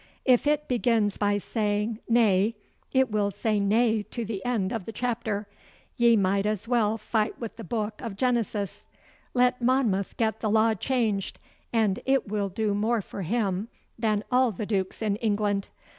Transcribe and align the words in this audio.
If 0.25 0.47
it 0.47 0.67
begins 0.67 1.17
by 1.17 1.37
saying 1.37 1.99
"nay" 2.09 2.55
it 2.91 3.11
will 3.11 3.29
say 3.29 3.59
"nay" 3.59 4.01
to 4.01 4.25
the 4.25 4.43
end 4.43 4.73
of 4.73 4.85
the 4.85 4.91
chapter. 4.91 5.45
Ye 5.95 6.17
might 6.17 6.47
as 6.47 6.67
well 6.67 6.97
fight 6.97 7.39
wi' 7.39 7.49
the 7.55 7.63
book 7.63 8.01
o' 8.03 8.09
Genesis. 8.09 8.87
Let 9.35 9.61
Monmouth 9.61 10.17
get 10.17 10.39
the 10.39 10.49
law 10.49 10.73
changed, 10.73 11.37
and 11.71 11.99
it 12.07 12.27
will 12.27 12.49
do 12.49 12.73
more 12.73 13.03
for 13.03 13.21
him 13.21 13.67
than 13.95 14.23
all 14.31 14.51
the 14.51 14.65
dukes 14.65 15.03
in 15.03 15.17
England. 15.17 15.67